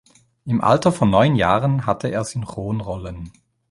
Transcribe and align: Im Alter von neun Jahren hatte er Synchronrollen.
Im 0.45 0.61
Alter 0.61 0.91
von 0.91 1.11
neun 1.11 1.35
Jahren 1.35 1.85
hatte 1.85 2.07
er 2.07 2.23
Synchronrollen. 2.23 3.31